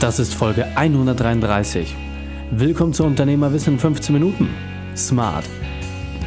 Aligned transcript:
Das 0.00 0.18
ist 0.18 0.32
Folge 0.32 0.64
133. 0.76 1.94
Willkommen 2.52 2.94
zu 2.94 3.04
Unternehmerwissen 3.04 3.74
in 3.74 3.78
15 3.78 4.14
Minuten. 4.14 4.48
Smart. 4.96 5.44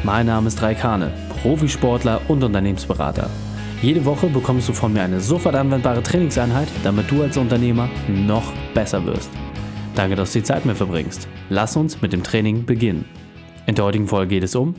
Mein 0.04 0.26
Name 0.26 0.46
ist 0.46 0.62
Raikane, 0.62 1.12
Profisportler 1.42 2.20
und 2.28 2.44
Unternehmensberater. 2.44 3.28
Jede 3.82 4.04
Woche 4.04 4.28
bekommst 4.28 4.68
du 4.68 4.72
von 4.72 4.92
mir 4.92 5.02
eine 5.02 5.20
sofort 5.20 5.56
anwendbare 5.56 6.04
Trainingseinheit, 6.04 6.68
damit 6.84 7.10
du 7.10 7.24
als 7.24 7.36
Unternehmer 7.36 7.88
noch 8.08 8.44
besser 8.74 9.04
wirst. 9.06 9.28
Danke, 9.96 10.14
dass 10.14 10.32
du 10.32 10.38
die 10.38 10.44
Zeit 10.44 10.64
mit 10.64 10.76
verbringst. 10.76 11.26
Lass 11.48 11.76
uns 11.76 12.00
mit 12.00 12.12
dem 12.12 12.22
Training 12.22 12.66
beginnen. 12.66 13.06
In 13.66 13.74
der 13.74 13.86
heutigen 13.86 14.06
Folge 14.06 14.36
geht 14.36 14.44
es 14.44 14.54
um 14.54 14.76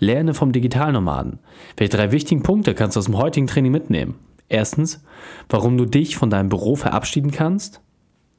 Lerne 0.00 0.34
vom 0.34 0.50
Digitalnomaden. 0.50 1.38
Welche 1.76 1.96
drei 1.96 2.10
wichtigen 2.10 2.42
Punkte 2.42 2.74
kannst 2.74 2.96
du 2.96 2.98
aus 2.98 3.06
dem 3.06 3.18
heutigen 3.18 3.46
Training 3.46 3.70
mitnehmen? 3.70 4.16
Erstens, 4.48 5.00
warum 5.48 5.78
du 5.78 5.84
dich 5.84 6.16
von 6.16 6.28
deinem 6.28 6.48
Büro 6.48 6.74
verabschieden 6.74 7.30
kannst. 7.30 7.80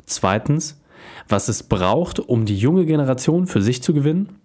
Zweitens, 0.05 0.81
was 1.27 1.47
es 1.47 1.63
braucht, 1.63 2.19
um 2.19 2.45
die 2.45 2.57
junge 2.57 2.85
Generation 2.85 3.47
für 3.47 3.61
sich 3.61 3.81
zu 3.81 3.93
gewinnen. 3.93 4.39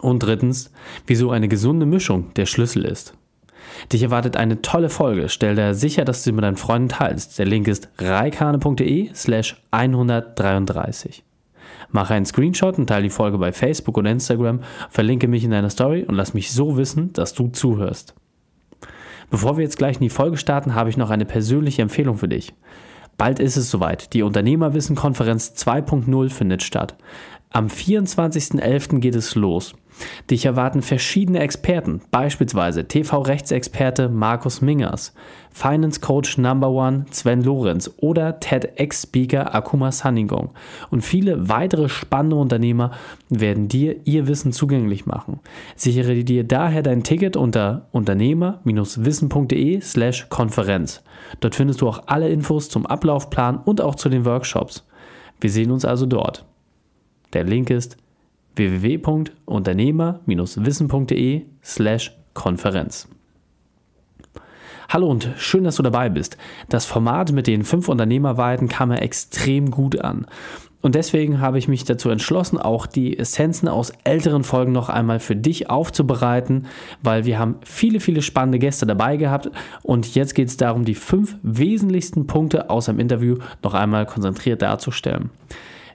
Und 0.00 0.20
drittens, 0.20 0.70
wieso 1.06 1.30
eine 1.30 1.48
gesunde 1.48 1.86
Mischung 1.86 2.32
der 2.34 2.46
Schlüssel 2.46 2.84
ist. 2.84 3.14
Dich 3.92 4.02
erwartet 4.02 4.36
eine 4.36 4.62
tolle 4.62 4.88
Folge. 4.88 5.28
Stell 5.28 5.54
dir 5.54 5.74
sicher, 5.74 6.04
dass 6.04 6.18
du 6.18 6.24
sie 6.24 6.32
mit 6.32 6.44
deinen 6.44 6.56
Freunden 6.56 6.88
teilst. 6.88 7.38
Der 7.38 7.46
Link 7.46 7.68
ist 7.68 7.88
reikane.de 7.98 9.10
slash 9.14 9.62
133. 9.70 11.24
Mache 11.90 12.14
einen 12.14 12.26
Screenshot 12.26 12.78
und 12.78 12.86
teile 12.86 13.02
die 13.02 13.10
Folge 13.10 13.38
bei 13.38 13.52
Facebook 13.52 13.98
und 13.98 14.06
Instagram, 14.06 14.60
verlinke 14.88 15.28
mich 15.28 15.44
in 15.44 15.50
deiner 15.50 15.68
Story 15.68 16.04
und 16.04 16.14
lass 16.14 16.32
mich 16.32 16.50
so 16.50 16.76
wissen, 16.76 17.12
dass 17.12 17.34
du 17.34 17.48
zuhörst. 17.48 18.14
Bevor 19.30 19.56
wir 19.56 19.64
jetzt 19.64 19.78
gleich 19.78 19.96
in 19.96 20.02
die 20.02 20.10
Folge 20.10 20.36
starten, 20.36 20.74
habe 20.74 20.90
ich 20.90 20.96
noch 20.96 21.10
eine 21.10 21.24
persönliche 21.24 21.82
Empfehlung 21.82 22.16
für 22.16 22.28
dich. 22.28 22.54
Bald 23.22 23.38
ist 23.38 23.56
es 23.56 23.70
soweit. 23.70 24.14
Die 24.14 24.24
Unternehmerwissen-Konferenz 24.24 25.54
2.0 25.56 26.28
findet 26.28 26.64
statt. 26.64 26.96
Am 27.52 27.66
24.11. 27.66 29.00
geht 29.00 29.14
es 29.14 29.34
los. 29.34 29.74
Dich 30.30 30.46
erwarten 30.46 30.80
verschiedene 30.80 31.40
Experten, 31.40 32.00
beispielsweise 32.10 32.88
TV-Rechtsexperte 32.88 34.08
Markus 34.08 34.62
Mingers, 34.62 35.12
Finance 35.50 36.00
Coach 36.00 36.38
Number 36.38 36.70
One 36.70 37.04
Sven 37.10 37.42
Lorenz 37.42 37.90
oder 37.98 38.40
TEDx-Speaker 38.40 39.54
Akuma 39.54 39.92
Sanningong. 39.92 40.54
Und 40.90 41.02
viele 41.02 41.50
weitere 41.50 41.90
spannende 41.90 42.36
Unternehmer 42.36 42.92
werden 43.28 43.68
dir 43.68 43.96
ihr 44.06 44.26
Wissen 44.28 44.52
zugänglich 44.52 45.04
machen. 45.04 45.40
Sichere 45.76 46.24
dir 46.24 46.44
daher 46.44 46.82
dein 46.82 47.02
Ticket 47.02 47.36
unter 47.36 47.88
unternehmer-wissen.de 47.92 49.82
slash 49.82 50.26
Konferenz. 50.30 51.02
Dort 51.40 51.54
findest 51.54 51.82
du 51.82 51.88
auch 51.88 52.04
alle 52.06 52.30
Infos 52.30 52.70
zum 52.70 52.86
Ablaufplan 52.86 53.58
und 53.58 53.82
auch 53.82 53.96
zu 53.96 54.08
den 54.08 54.24
Workshops. 54.24 54.86
Wir 55.38 55.50
sehen 55.50 55.70
uns 55.70 55.84
also 55.84 56.06
dort. 56.06 56.46
Der 57.32 57.44
Link 57.44 57.70
ist 57.70 57.96
www.unternehmer-wissen.de 58.56 61.42
slash 61.64 62.12
Konferenz. 62.34 63.08
Hallo 64.88 65.08
und 65.08 65.30
schön, 65.38 65.62
dass 65.64 65.76
du 65.76 65.82
dabei 65.82 66.10
bist. 66.10 66.36
Das 66.68 66.84
Format 66.84 67.32
mit 67.32 67.46
den 67.46 67.64
fünf 67.64 67.88
Unternehmerweiten 67.88 68.68
kam 68.68 68.90
mir 68.90 69.00
extrem 69.00 69.70
gut 69.70 69.98
an. 70.02 70.26
Und 70.82 70.94
deswegen 70.96 71.40
habe 71.40 71.58
ich 71.58 71.68
mich 71.68 71.84
dazu 71.84 72.10
entschlossen, 72.10 72.58
auch 72.58 72.84
die 72.86 73.18
Essenzen 73.18 73.68
aus 73.68 73.92
älteren 74.04 74.44
Folgen 74.44 74.72
noch 74.72 74.90
einmal 74.90 75.20
für 75.20 75.36
dich 75.36 75.70
aufzubereiten, 75.70 76.66
weil 77.02 77.24
wir 77.24 77.38
haben 77.38 77.54
viele, 77.64 78.00
viele 78.00 78.20
spannende 78.20 78.58
Gäste 78.58 78.84
dabei 78.84 79.16
gehabt. 79.16 79.50
Und 79.82 80.14
jetzt 80.14 80.34
geht 80.34 80.48
es 80.48 80.58
darum, 80.58 80.84
die 80.84 80.96
fünf 80.96 81.36
wesentlichsten 81.42 82.26
Punkte 82.26 82.68
aus 82.68 82.88
einem 82.88 82.98
Interview 82.98 83.38
noch 83.62 83.74
einmal 83.74 84.04
konzentriert 84.04 84.60
darzustellen. 84.60 85.30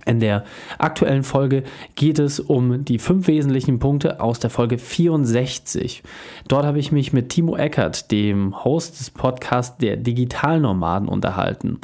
In 0.08 0.22
der 0.22 0.46
aktuellen 0.78 1.24
Folge 1.24 1.64
geht 1.96 2.18
es 2.18 2.40
um 2.40 2.86
die 2.86 2.98
fünf 2.98 3.28
wesentlichen 3.28 3.78
Punkte 3.78 4.22
aus 4.22 4.40
der 4.40 4.50
Folge 4.50 4.78
64. 4.78 6.02
Dort 6.48 6.66
habe 6.66 6.80
ich 6.80 6.94
mich 6.94 7.12
mit 7.12 7.28
Timo 7.28 7.58
Eckert, 7.58 8.10
dem 8.10 8.64
Host 8.64 9.02
des 9.02 9.10
Podcasts 9.10 9.78
der 9.80 9.98
Digitalnomaden, 9.98 11.10
unterhalten. 11.10 11.82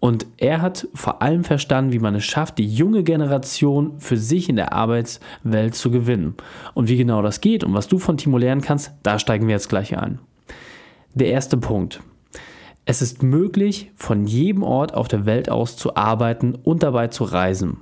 Und 0.00 0.26
er 0.38 0.62
hat 0.62 0.88
vor 0.94 1.22
allem 1.22 1.44
verstanden, 1.44 1.92
wie 1.92 2.00
man 2.00 2.16
es 2.16 2.24
schafft, 2.24 2.58
die 2.58 2.66
junge 2.66 3.04
Generation 3.04 4.00
für 4.00 4.16
sich 4.16 4.48
in 4.48 4.56
der 4.56 4.72
Arbeitswelt 4.72 5.76
zu 5.76 5.92
gewinnen. 5.92 6.34
Und 6.74 6.88
wie 6.88 6.96
genau 6.96 7.22
das 7.22 7.40
geht 7.40 7.62
und 7.62 7.72
was 7.72 7.86
du 7.86 8.00
von 8.00 8.16
Timo 8.16 8.36
lernen 8.36 8.62
kannst, 8.62 8.90
da 9.04 9.20
steigen 9.20 9.46
wir 9.46 9.54
jetzt 9.54 9.68
gleich 9.68 9.96
ein. 9.96 10.18
Der 11.14 11.28
erste 11.28 11.56
Punkt. 11.56 12.00
Es 12.90 13.02
ist 13.02 13.22
möglich, 13.22 13.92
von 13.94 14.26
jedem 14.26 14.64
Ort 14.64 14.94
auf 14.94 15.06
der 15.06 15.24
Welt 15.24 15.48
aus 15.48 15.76
zu 15.76 15.94
arbeiten 15.94 16.56
und 16.56 16.82
dabei 16.82 17.06
zu 17.06 17.22
reisen. 17.22 17.76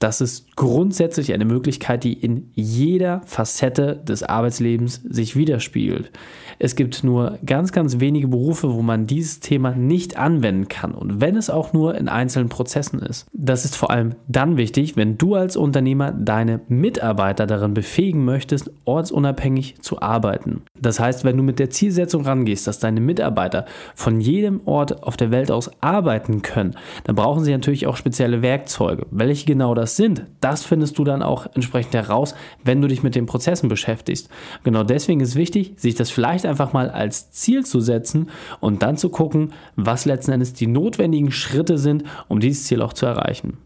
Das 0.00 0.20
ist 0.20 0.56
grundsätzlich 0.56 1.32
eine 1.32 1.44
Möglichkeit, 1.44 2.02
die 2.02 2.14
in 2.14 2.50
jeder 2.54 3.20
Facette 3.24 3.94
des 3.94 4.24
Arbeitslebens 4.24 5.00
sich 5.08 5.36
widerspiegelt. 5.36 6.10
Es 6.58 6.74
gibt 6.74 7.04
nur 7.04 7.38
ganz, 7.46 7.70
ganz 7.70 8.00
wenige 8.00 8.26
Berufe, 8.26 8.74
wo 8.74 8.82
man 8.82 9.06
dieses 9.06 9.38
Thema 9.38 9.76
nicht 9.76 10.16
anwenden 10.16 10.66
kann 10.66 10.92
und 10.92 11.20
wenn 11.20 11.36
es 11.36 11.48
auch 11.48 11.72
nur 11.72 11.94
in 11.94 12.08
einzelnen 12.08 12.48
Prozessen 12.48 12.98
ist. 12.98 13.26
Das 13.32 13.64
ist 13.64 13.76
vor 13.76 13.92
allem 13.92 14.16
dann 14.26 14.56
wichtig, 14.56 14.96
wenn 14.96 15.18
du 15.18 15.36
als 15.36 15.56
Unternehmer 15.56 16.10
deine 16.10 16.62
Mitarbeiter 16.66 17.46
darin 17.46 17.74
befähigen 17.74 18.24
möchtest, 18.24 18.72
ortsunabhängig 18.86 19.80
zu 19.82 20.02
arbeiten. 20.02 20.62
Das 20.82 20.98
heißt, 20.98 21.24
wenn 21.24 21.36
du 21.36 21.42
mit 21.42 21.58
der 21.60 21.70
Zielsetzung 21.70 22.24
rangehst, 22.24 22.66
dass 22.66 22.80
deine 22.80 23.00
Mitarbeiter 23.00 23.66
von 23.94 24.20
jedem 24.20 24.60
Ort 24.66 25.04
auf 25.04 25.16
der 25.16 25.30
Welt 25.30 25.50
aus 25.50 25.70
arbeiten 25.80 26.42
können, 26.42 26.76
dann 27.04 27.14
brauchen 27.14 27.44
sie 27.44 27.52
natürlich 27.52 27.86
auch 27.86 27.96
spezielle 27.96 28.42
Werkzeuge. 28.42 29.06
Welche 29.10 29.46
genau 29.46 29.74
das 29.74 29.96
sind, 29.96 30.26
das 30.40 30.64
findest 30.64 30.98
du 30.98 31.04
dann 31.04 31.22
auch 31.22 31.46
entsprechend 31.54 31.94
heraus, 31.94 32.34
wenn 32.64 32.82
du 32.82 32.88
dich 32.88 33.02
mit 33.02 33.14
den 33.14 33.26
Prozessen 33.26 33.68
beschäftigst. 33.68 34.28
Genau 34.64 34.82
deswegen 34.82 35.20
ist 35.20 35.36
wichtig, 35.36 35.74
sich 35.76 35.94
das 35.94 36.10
vielleicht 36.10 36.44
einfach 36.44 36.72
mal 36.72 36.90
als 36.90 37.30
Ziel 37.30 37.64
zu 37.64 37.80
setzen 37.80 38.30
und 38.60 38.82
dann 38.82 38.96
zu 38.96 39.08
gucken, 39.08 39.52
was 39.76 40.04
letzten 40.04 40.32
Endes 40.32 40.52
die 40.52 40.66
notwendigen 40.66 41.30
Schritte 41.30 41.78
sind, 41.78 42.02
um 42.26 42.40
dieses 42.40 42.64
Ziel 42.64 42.82
auch 42.82 42.92
zu 42.92 43.06
erreichen. 43.06 43.58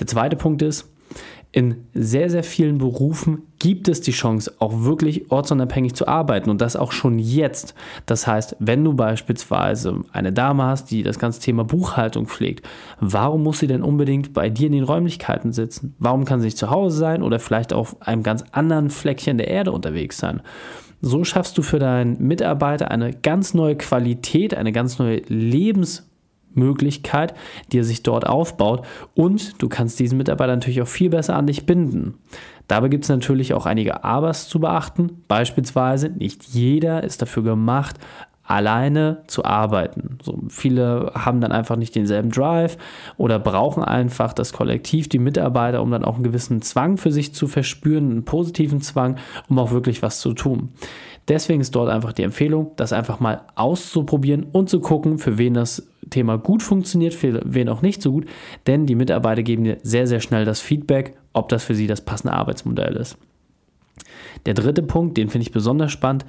Der 0.00 0.06
zweite 0.08 0.36
Punkt 0.36 0.62
ist, 0.62 0.88
in 1.52 1.84
sehr, 1.92 2.30
sehr 2.30 2.44
vielen 2.44 2.78
Berufen 2.78 3.42
gibt 3.58 3.86
es 3.86 4.00
die 4.00 4.12
Chance, 4.12 4.54
auch 4.58 4.84
wirklich 4.84 5.30
ortsunabhängig 5.30 5.94
zu 5.94 6.08
arbeiten 6.08 6.48
und 6.48 6.62
das 6.62 6.76
auch 6.76 6.92
schon 6.92 7.18
jetzt. 7.18 7.74
Das 8.06 8.26
heißt, 8.26 8.56
wenn 8.58 8.82
du 8.82 8.94
beispielsweise 8.94 10.00
eine 10.12 10.32
Dame 10.32 10.64
hast, 10.64 10.90
die 10.90 11.02
das 11.02 11.18
ganze 11.18 11.40
Thema 11.40 11.64
Buchhaltung 11.64 12.26
pflegt, 12.26 12.66
warum 13.00 13.42
muss 13.42 13.58
sie 13.58 13.66
denn 13.66 13.82
unbedingt 13.82 14.32
bei 14.32 14.48
dir 14.48 14.68
in 14.68 14.72
den 14.72 14.84
Räumlichkeiten 14.84 15.52
sitzen? 15.52 15.94
Warum 15.98 16.24
kann 16.24 16.40
sie 16.40 16.46
nicht 16.46 16.58
zu 16.58 16.70
Hause 16.70 16.96
sein 16.96 17.22
oder 17.22 17.38
vielleicht 17.38 17.74
auf 17.74 18.00
einem 18.00 18.22
ganz 18.22 18.44
anderen 18.52 18.88
Fleckchen 18.88 19.36
der 19.36 19.48
Erde 19.48 19.72
unterwegs 19.72 20.16
sein? 20.16 20.40
So 21.02 21.22
schaffst 21.24 21.58
du 21.58 21.62
für 21.62 21.78
deinen 21.78 22.16
Mitarbeiter 22.26 22.90
eine 22.90 23.12
ganz 23.12 23.52
neue 23.52 23.76
Qualität, 23.76 24.54
eine 24.54 24.72
ganz 24.72 24.98
neue 24.98 25.18
Lebens 25.26 26.08
Möglichkeit, 26.54 27.34
die 27.70 27.78
er 27.78 27.84
sich 27.84 28.02
dort 28.02 28.26
aufbaut. 28.26 28.84
Und 29.14 29.60
du 29.62 29.68
kannst 29.68 29.98
diesen 30.00 30.18
Mitarbeiter 30.18 30.54
natürlich 30.54 30.82
auch 30.82 30.88
viel 30.88 31.10
besser 31.10 31.36
an 31.36 31.46
dich 31.46 31.66
binden. 31.66 32.14
Dabei 32.68 32.88
gibt 32.88 33.04
es 33.04 33.10
natürlich 33.10 33.54
auch 33.54 33.66
einige 33.66 34.04
Abers 34.04 34.48
zu 34.48 34.60
beachten. 34.60 35.24
Beispielsweise, 35.28 36.08
nicht 36.08 36.44
jeder 36.44 37.04
ist 37.04 37.20
dafür 37.20 37.42
gemacht, 37.42 37.98
alleine 38.44 39.22
zu 39.28 39.44
arbeiten. 39.44 40.18
So, 40.22 40.38
viele 40.48 41.12
haben 41.14 41.40
dann 41.40 41.52
einfach 41.52 41.76
nicht 41.76 41.94
denselben 41.94 42.30
Drive 42.30 42.76
oder 43.16 43.38
brauchen 43.38 43.84
einfach 43.84 44.32
das 44.32 44.52
Kollektiv, 44.52 45.08
die 45.08 45.18
Mitarbeiter, 45.18 45.80
um 45.80 45.90
dann 45.90 46.04
auch 46.04 46.14
einen 46.14 46.24
gewissen 46.24 46.60
Zwang 46.60 46.96
für 46.96 47.12
sich 47.12 47.34
zu 47.34 47.46
verspüren, 47.46 48.10
einen 48.10 48.24
positiven 48.24 48.80
Zwang, 48.80 49.16
um 49.48 49.58
auch 49.58 49.70
wirklich 49.70 50.02
was 50.02 50.20
zu 50.20 50.34
tun. 50.34 50.70
Deswegen 51.28 51.60
ist 51.60 51.74
dort 51.76 51.88
einfach 51.88 52.12
die 52.12 52.24
Empfehlung, 52.24 52.72
das 52.76 52.92
einfach 52.92 53.20
mal 53.20 53.42
auszuprobieren 53.54 54.46
und 54.50 54.68
zu 54.68 54.80
gucken, 54.80 55.18
für 55.18 55.38
wen 55.38 55.54
das 55.54 55.86
Thema 56.10 56.36
gut 56.36 56.64
funktioniert, 56.64 57.14
für 57.14 57.40
wen 57.44 57.68
auch 57.68 57.80
nicht 57.80 58.02
so 58.02 58.10
gut, 58.10 58.26
denn 58.66 58.86
die 58.86 58.96
Mitarbeiter 58.96 59.44
geben 59.44 59.62
dir 59.62 59.78
sehr, 59.84 60.08
sehr 60.08 60.20
schnell 60.20 60.44
das 60.44 60.60
Feedback, 60.60 61.16
ob 61.32 61.48
das 61.48 61.62
für 61.62 61.76
sie 61.76 61.86
das 61.86 62.00
passende 62.00 62.34
Arbeitsmodell 62.34 62.96
ist. 62.96 63.16
Der 64.46 64.54
dritte 64.54 64.82
Punkt, 64.82 65.16
den 65.16 65.28
finde 65.28 65.46
ich 65.46 65.52
besonders 65.52 65.92
spannend, 65.92 66.26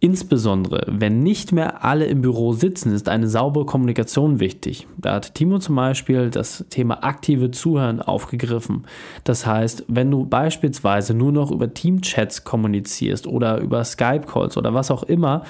Insbesondere, 0.00 0.84
wenn 0.86 1.24
nicht 1.24 1.50
mehr 1.50 1.84
alle 1.84 2.04
im 2.04 2.22
Büro 2.22 2.52
sitzen, 2.52 2.92
ist 2.92 3.08
eine 3.08 3.26
saubere 3.26 3.66
Kommunikation 3.66 4.38
wichtig. 4.38 4.86
Da 4.96 5.14
hat 5.14 5.34
Timo 5.34 5.58
zum 5.58 5.74
Beispiel 5.74 6.30
das 6.30 6.64
Thema 6.70 7.02
aktive 7.02 7.50
Zuhören 7.50 8.00
aufgegriffen. 8.00 8.86
Das 9.24 9.44
heißt, 9.44 9.86
wenn 9.88 10.08
du 10.08 10.24
beispielsweise 10.24 11.14
nur 11.14 11.32
noch 11.32 11.50
über 11.50 11.74
Teamchats 11.74 12.44
kommunizierst 12.44 13.26
oder 13.26 13.58
über 13.58 13.82
Skype-Calls 13.82 14.56
oder 14.56 14.72
was 14.72 14.92
auch 14.92 15.02
immer, 15.02 15.42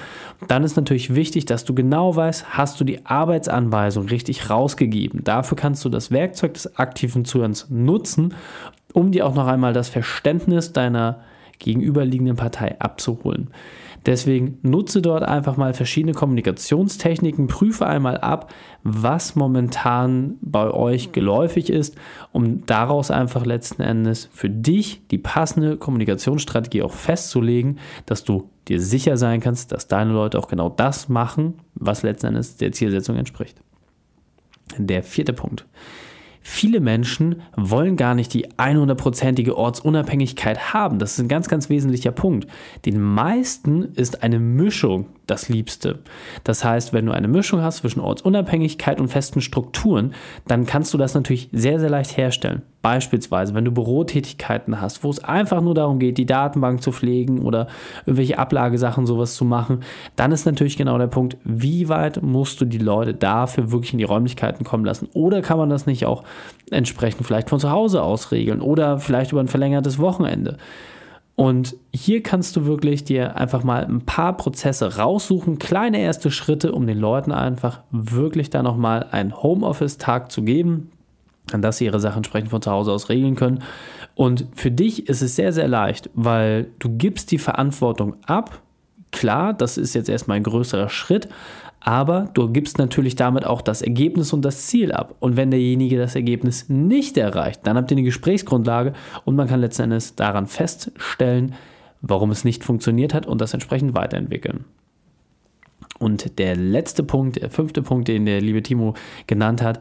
dann 0.47 0.63
ist 0.63 0.75
natürlich 0.75 1.13
wichtig, 1.13 1.45
dass 1.45 1.63
du 1.63 1.75
genau 1.75 2.15
weißt, 2.15 2.57
hast 2.57 2.79
du 2.79 2.83
die 2.85 3.05
Arbeitsanweisung 3.05 4.07
richtig 4.07 4.49
rausgegeben. 4.49 5.23
Dafür 5.23 5.57
kannst 5.57 5.85
du 5.85 5.89
das 5.89 6.09
Werkzeug 6.09 6.55
des 6.55 6.75
aktiven 6.75 7.23
Zuhörens 7.23 7.67
nutzen, 7.69 8.33
um 8.93 9.11
dir 9.11 9.27
auch 9.27 9.35
noch 9.35 9.45
einmal 9.45 9.73
das 9.73 9.89
Verständnis 9.89 10.73
deiner 10.73 11.19
gegenüberliegenden 11.59 12.35
Partei 12.35 12.79
abzuholen. 12.79 13.51
Deswegen 14.05 14.57
nutze 14.61 15.01
dort 15.01 15.23
einfach 15.23 15.57
mal 15.57 15.73
verschiedene 15.73 16.13
Kommunikationstechniken, 16.13 17.47
prüfe 17.47 17.85
einmal 17.85 18.17
ab, 18.17 18.53
was 18.83 19.35
momentan 19.35 20.37
bei 20.41 20.71
euch 20.71 21.11
geläufig 21.11 21.69
ist, 21.69 21.95
um 22.31 22.65
daraus 22.65 23.11
einfach 23.11 23.45
letzten 23.45 23.81
Endes 23.81 24.29
für 24.31 24.49
dich 24.49 25.01
die 25.11 25.17
passende 25.17 25.77
Kommunikationsstrategie 25.77 26.83
auch 26.83 26.93
festzulegen, 26.93 27.79
dass 28.05 28.23
du 28.23 28.49
dir 28.67 28.79
sicher 28.79 29.17
sein 29.17 29.41
kannst, 29.41 29.71
dass 29.71 29.87
deine 29.87 30.13
Leute 30.13 30.39
auch 30.39 30.47
genau 30.47 30.69
das 30.69 31.09
machen, 31.09 31.55
was 31.75 32.03
letzten 32.03 32.27
Endes 32.27 32.57
der 32.57 32.71
Zielsetzung 32.71 33.17
entspricht. 33.17 33.61
Der 34.77 35.03
vierte 35.03 35.33
Punkt. 35.33 35.65
Viele 36.41 36.79
Menschen 36.79 37.41
wollen 37.55 37.97
gar 37.97 38.15
nicht 38.15 38.33
die 38.33 38.47
100%ige 38.47 39.57
Ortsunabhängigkeit 39.57 40.73
haben. 40.73 40.97
Das 40.97 41.13
ist 41.13 41.19
ein 41.19 41.27
ganz, 41.27 41.47
ganz 41.47 41.69
wesentlicher 41.69 42.11
Punkt. 42.11 42.47
Den 42.85 43.01
meisten 43.01 43.83
ist 43.95 44.23
eine 44.23 44.39
Mischung 44.39 45.07
das 45.29 45.49
Liebste. 45.49 45.99
Das 46.43 46.63
heißt, 46.63 46.93
wenn 46.93 47.05
du 47.05 47.11
eine 47.11 47.27
Mischung 47.27 47.61
hast 47.61 47.77
zwischen 47.77 47.99
Ortsunabhängigkeit 47.99 48.99
und 48.99 49.09
festen 49.09 49.41
Strukturen, 49.41 50.13
dann 50.47 50.65
kannst 50.65 50.93
du 50.93 50.97
das 50.97 51.13
natürlich 51.13 51.49
sehr, 51.51 51.79
sehr 51.79 51.89
leicht 51.89 52.17
herstellen. 52.17 52.63
Beispielsweise, 52.81 53.53
wenn 53.53 53.65
du 53.65 53.71
Bürotätigkeiten 53.71 54.79
hast, 54.79 55.03
wo 55.03 55.09
es 55.09 55.21
einfach 55.21 55.61
nur 55.61 55.73
darum 55.73 55.99
geht, 55.99 56.17
die 56.17 56.25
Datenbank 56.25 56.81
zu 56.81 56.93
pflegen 56.93 57.39
oder 57.39 57.67
irgendwelche 58.05 58.39
Ablagesachen, 58.39 59.05
sowas 59.05 59.35
zu 59.35 59.43
machen, 59.43 59.81
dann 60.15 60.31
ist 60.31 60.45
natürlich 60.45 60.77
genau 60.77 60.97
der 60.97 61.07
Punkt, 61.07 61.35
wie 61.43 61.89
weit 61.89 62.23
musst 62.23 62.61
du 62.61 62.65
die 62.65 62.77
Leute 62.77 63.13
dafür 63.13 63.71
wirklich 63.71 63.91
in 63.91 63.99
die 63.99 64.05
Räumlichkeiten 64.05 64.63
kommen 64.63 64.85
lassen? 64.85 65.09
Oder 65.13 65.41
kann 65.41 65.57
man 65.57 65.69
das 65.69 65.87
nicht 65.87 66.05
auch 66.05 66.23
entsprechend 66.71 67.25
vielleicht 67.25 67.49
von 67.49 67.59
zu 67.59 67.71
Hause 67.71 68.03
aus 68.03 68.31
regeln 68.31 68.61
oder 68.61 68.99
vielleicht 68.99 69.31
über 69.31 69.41
ein 69.41 69.47
verlängertes 69.47 69.99
Wochenende? 69.99 70.57
Und 71.39 71.77
hier 71.93 72.21
kannst 72.21 72.57
du 72.57 72.65
wirklich 72.65 73.05
dir 73.05 73.37
einfach 73.37 73.63
mal 73.63 73.85
ein 73.85 74.01
paar 74.01 74.35
Prozesse 74.35 74.97
raussuchen, 74.97 75.57
kleine 75.57 76.01
erste 76.01 76.31
Schritte, 76.31 76.73
um 76.73 76.85
den 76.85 76.99
Leuten 76.99 77.31
einfach 77.31 77.79
wirklich 77.91 78.49
da 78.49 78.61
nochmal 78.61 79.07
einen 79.11 79.41
Homeoffice-Tag 79.41 80.33
zu 80.33 80.41
geben, 80.41 80.91
an 81.53 81.61
dass 81.61 81.77
sie 81.77 81.85
ihre 81.85 82.01
Sachen 82.01 82.17
entsprechend 82.17 82.49
von 82.49 82.61
zu 82.61 82.69
Hause 82.69 82.91
aus 82.91 83.07
regeln 83.07 83.35
können. 83.35 83.63
Und 84.15 84.47
für 84.53 84.69
dich 84.69 85.07
ist 85.07 85.21
es 85.21 85.37
sehr, 85.37 85.53
sehr 85.53 85.69
leicht, 85.69 86.09
weil 86.13 86.71
du 86.79 86.89
gibst 86.89 87.31
die 87.31 87.37
Verantwortung 87.37 88.17
ab. 88.25 88.61
Klar, 89.11 89.53
das 89.53 89.77
ist 89.77 89.93
jetzt 89.93 90.09
erstmal 90.09 90.35
ein 90.35 90.43
größerer 90.43 90.89
Schritt, 90.89 91.29
aber 91.79 92.29
du 92.33 92.49
gibst 92.49 92.77
natürlich 92.77 93.15
damit 93.15 93.45
auch 93.45 93.61
das 93.61 93.81
Ergebnis 93.81 94.33
und 94.33 94.43
das 94.43 94.67
Ziel 94.67 94.91
ab. 94.91 95.15
Und 95.19 95.37
wenn 95.37 95.51
derjenige 95.51 95.97
das 95.97 96.15
Ergebnis 96.15 96.67
nicht 96.67 97.17
erreicht, 97.17 97.61
dann 97.63 97.77
habt 97.77 97.89
ihr 97.91 97.97
eine 97.97 98.03
Gesprächsgrundlage 98.03 98.93
und 99.25 99.35
man 99.35 99.47
kann 99.47 99.61
letzten 99.61 99.83
Endes 99.83 100.15
daran 100.15 100.47
feststellen, 100.47 101.55
warum 102.01 102.31
es 102.31 102.43
nicht 102.43 102.63
funktioniert 102.63 103.13
hat 103.13 103.25
und 103.25 103.39
das 103.41 103.53
entsprechend 103.53 103.93
weiterentwickeln. 103.93 104.65
Und 105.99 106.39
der 106.39 106.55
letzte 106.55 107.03
Punkt, 107.03 107.41
der 107.41 107.49
fünfte 107.49 107.81
Punkt, 107.81 108.07
den 108.07 108.25
der 108.25 108.41
liebe 108.41 108.63
Timo 108.63 108.93
genannt 109.27 109.61
hat, 109.61 109.79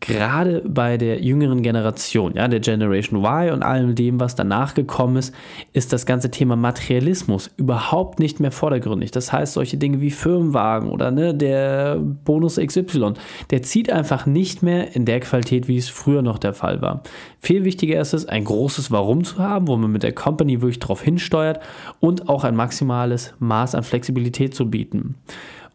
gerade 0.00 0.62
bei 0.66 0.98
der 0.98 1.22
jüngeren 1.22 1.62
Generation, 1.62 2.34
ja, 2.34 2.46
der 2.48 2.60
Generation 2.60 3.24
Y 3.24 3.52
und 3.52 3.62
allem 3.62 3.94
dem, 3.94 4.20
was 4.20 4.34
danach 4.34 4.74
gekommen 4.74 5.16
ist, 5.16 5.34
ist 5.72 5.92
das 5.92 6.06
ganze 6.06 6.30
Thema 6.30 6.54
Materialismus 6.54 7.50
überhaupt 7.56 8.18
nicht 8.18 8.38
mehr 8.38 8.52
vordergründig. 8.52 9.10
Das 9.10 9.32
heißt, 9.32 9.54
solche 9.54 9.78
Dinge 9.78 10.00
wie 10.00 10.10
Firmenwagen 10.10 10.90
oder 10.90 11.10
ne, 11.10 11.34
der 11.34 11.96
Bonus 11.96 12.56
XY, 12.56 13.14
der 13.50 13.62
zieht 13.62 13.90
einfach 13.90 14.26
nicht 14.26 14.62
mehr 14.62 14.94
in 14.94 15.06
der 15.06 15.20
Qualität, 15.20 15.66
wie 15.66 15.78
es 15.78 15.88
früher 15.88 16.22
noch 16.22 16.38
der 16.38 16.52
Fall 16.52 16.82
war. 16.82 17.02
Viel 17.40 17.64
wichtiger 17.64 18.00
ist 18.00 18.12
es, 18.12 18.26
ein 18.26 18.44
großes 18.44 18.90
Warum 18.90 19.24
zu 19.24 19.38
haben, 19.38 19.66
wo 19.66 19.76
man 19.76 19.90
mit 19.90 20.02
der 20.02 20.12
Company 20.12 20.60
wirklich 20.60 20.78
darauf 20.78 21.02
hinsteuert 21.02 21.60
und 22.00 22.28
auch 22.28 22.44
ein 22.44 22.54
maximales 22.54 23.34
Maß 23.38 23.74
an 23.74 23.82
Flexibilität 23.82 24.54
zu 24.54 24.70
bieten. 24.70 25.16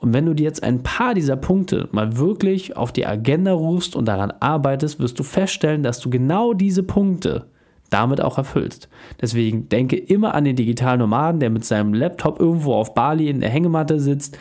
Und 0.01 0.13
wenn 0.13 0.25
du 0.25 0.33
dir 0.33 0.43
jetzt 0.43 0.63
ein 0.63 0.81
paar 0.81 1.13
dieser 1.13 1.35
Punkte 1.35 1.87
mal 1.91 2.17
wirklich 2.17 2.75
auf 2.75 2.91
die 2.91 3.05
Agenda 3.05 3.53
rufst 3.53 3.95
und 3.95 4.05
daran 4.05 4.33
arbeitest, 4.39 4.99
wirst 4.99 5.19
du 5.19 5.23
feststellen, 5.23 5.83
dass 5.83 5.99
du 5.99 6.09
genau 6.09 6.53
diese 6.53 6.81
Punkte 6.81 7.45
damit 7.91 8.19
auch 8.19 8.39
erfüllst. 8.39 8.89
Deswegen 9.21 9.69
denke 9.69 9.97
immer 9.97 10.33
an 10.33 10.45
den 10.45 10.55
digitalen 10.55 10.99
Nomaden, 10.99 11.39
der 11.39 11.51
mit 11.51 11.65
seinem 11.65 11.93
Laptop 11.93 12.39
irgendwo 12.39 12.73
auf 12.73 12.95
Bali 12.95 13.29
in 13.29 13.41
der 13.41 13.51
Hängematte 13.51 13.99
sitzt. 13.99 14.39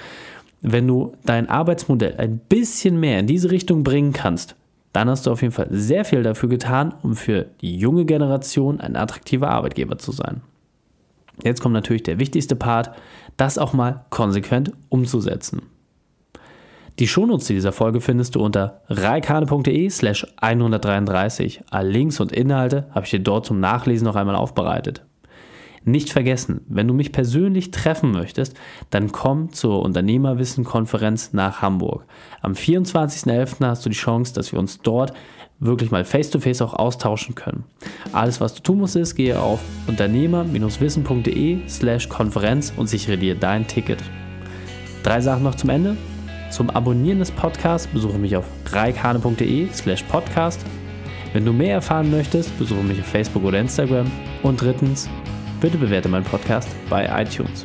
Wenn 0.63 0.87
du 0.87 1.13
dein 1.27 1.49
Arbeitsmodell 1.49 2.17
ein 2.17 2.39
bisschen 2.39 2.99
mehr 2.99 3.19
in 3.19 3.27
diese 3.27 3.51
Richtung 3.51 3.83
bringen 3.83 4.15
kannst, 4.15 4.57
dann 4.95 5.11
hast 5.11 5.27
du 5.27 5.31
auf 5.31 5.43
jeden 5.43 5.53
Fall 5.53 5.69
sehr 5.71 6.07
viel 6.07 6.23
dafür 6.23 6.49
getan, 6.49 6.95
um 7.03 7.17
für 7.17 7.47
die 7.61 7.77
junge 7.77 8.07
Generation 8.07 8.81
ein 8.81 8.97
attraktiver 8.97 9.51
Arbeitgeber 9.51 9.99
zu 9.99 10.13
sein. 10.13 10.41
Jetzt 11.45 11.61
kommt 11.61 11.75
natürlich 11.75 12.03
der 12.03 12.19
wichtigste 12.19 12.57
Part, 12.57 12.91
das 13.37 13.59
auch 13.59 13.73
mal 13.73 14.05
konsequent 14.11 14.73
umzusetzen. 14.89 15.63
Die 16.99 17.09
Shownotes 17.09 17.47
dieser 17.47 17.73
Folge 17.73 18.01
findest 18.01 18.35
du 18.35 18.41
unter 18.45 18.83
reikane.de 18.89 19.89
slash 19.89 20.27
133. 20.41 21.63
Alle 21.71 21.89
Links 21.89 22.21
und 22.21 22.33
Inhalte 22.33 22.89
habe 22.91 23.07
ich 23.07 23.11
dir 23.11 23.21
dort 23.21 23.47
zum 23.47 23.59
Nachlesen 23.59 24.05
noch 24.05 24.17
einmal 24.17 24.37
aufbereitet. 24.37 25.03
Nicht 25.83 26.11
vergessen, 26.11 26.61
wenn 26.69 26.87
du 26.87 26.93
mich 26.93 27.11
persönlich 27.11 27.71
treffen 27.71 28.11
möchtest, 28.11 28.55
dann 28.91 29.13
komm 29.13 29.51
zur 29.53 29.81
Unternehmerwissen-Konferenz 29.81 31.33
nach 31.33 31.63
Hamburg. 31.63 32.05
Am 32.43 32.53
24.11. 32.53 33.67
hast 33.67 33.87
du 33.87 33.89
die 33.89 33.97
Chance, 33.97 34.35
dass 34.35 34.53
wir 34.53 34.59
uns 34.59 34.81
dort 34.83 35.15
wirklich 35.61 35.91
mal 35.91 36.05
face-to-face 36.05 36.61
-face 36.61 36.65
auch 36.65 36.75
austauschen 36.75 37.35
können. 37.35 37.65
Alles, 38.13 38.41
was 38.41 38.55
du 38.55 38.63
tun 38.63 38.79
musst, 38.79 38.97
ist, 38.97 39.15
gehe 39.15 39.39
auf 39.39 39.61
unternehmer-wissen.de 39.87 41.69
slash 41.69 42.09
Konferenz 42.09 42.73
und 42.77 42.89
sichere 42.89 43.19
dir 43.19 43.35
dein 43.35 43.67
Ticket. 43.67 44.03
Drei 45.03 45.21
Sachen 45.21 45.45
noch 45.45 45.55
zum 45.55 45.71
Ende. 45.71 45.97
Zum 46.51 46.69
Abonnieren 46.69 47.21
des 47.21 47.31
Podcasts 47.31 47.87
besuche 47.87 48.19
mich 48.19 48.37
auf 48.37 48.45
reikane.de 48.73 49.69
slash 49.73 50.03
podcast. 50.05 50.65
Wenn 51.33 51.45
du 51.45 51.53
mehr 51.53 51.75
erfahren 51.75 52.11
möchtest, 52.11 52.59
besuche 52.59 52.83
mich 52.83 52.99
auf 53.01 53.07
Facebook 53.07 53.45
oder 53.45 53.61
Instagram. 53.61 54.11
Und 54.43 54.61
drittens, 54.61 55.09
bitte 55.61 55.79
bewerte 55.79 56.09
meinen 56.09 56.25
Podcast 56.25 56.69
bei 56.89 57.07
iTunes. 57.23 57.65